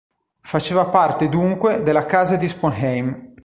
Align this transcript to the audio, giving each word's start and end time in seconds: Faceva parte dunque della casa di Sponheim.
Faceva 0.41 0.85
parte 0.87 1.29
dunque 1.29 1.83
della 1.83 2.07
casa 2.07 2.35
di 2.35 2.47
Sponheim. 2.47 3.33